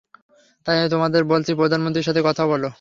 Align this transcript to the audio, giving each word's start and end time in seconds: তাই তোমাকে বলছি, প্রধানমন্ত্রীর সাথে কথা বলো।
তাই 0.67 0.77
তোমাকে 0.89 1.17
বলছি, 1.25 1.51
প্রধানমন্ত্রীর 1.53 2.07
সাথে 2.07 2.21
কথা 2.25 2.43
বলো। 2.47 2.67